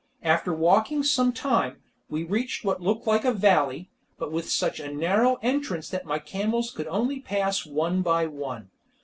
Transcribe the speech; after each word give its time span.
After 0.23 0.51
walking 0.51 1.03
some 1.03 1.31
time, 1.31 1.79
we 2.09 2.23
reached 2.23 2.65
what 2.65 2.81
looked 2.81 3.05
like 3.05 3.23
a 3.23 3.31
valley, 3.31 3.91
but 4.17 4.31
with 4.31 4.49
such 4.49 4.79
a 4.79 4.91
narrow 4.91 5.35
entrance 5.43 5.89
that 5.89 6.07
my 6.07 6.17
camels 6.17 6.71
could 6.71 6.87
only 6.87 7.19
pass 7.19 7.67
one 7.67 8.01
by 8.01 8.25
one. 8.25 8.71